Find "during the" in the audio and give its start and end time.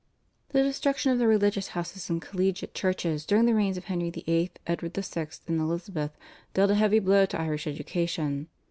3.23-3.53